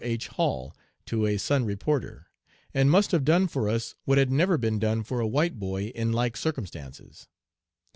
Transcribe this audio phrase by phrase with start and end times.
[0.03, 0.29] H.
[0.29, 0.75] Hall,
[1.05, 2.25] to a Sun reporter
[2.73, 5.89] and must have done for us 'what had never been done for a white boy
[5.93, 7.27] in like circumstances.'